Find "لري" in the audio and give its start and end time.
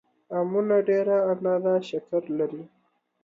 2.37-2.63